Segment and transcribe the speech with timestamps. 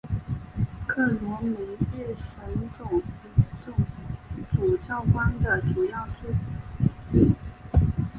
[0.87, 1.51] 克罗梅
[1.95, 2.35] 日什
[2.75, 3.03] 总
[4.49, 6.23] 主教宫的主要驻
[7.11, 7.35] 地。